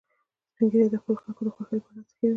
سپین 0.51 0.67
ږیری 0.71 0.87
د 0.91 0.95
خپلو 1.01 1.17
خلکو 1.23 1.41
د 1.45 1.49
خوښۍ 1.55 1.77
لپاره 1.79 1.97
هڅې 2.01 2.13
کوي 2.19 2.29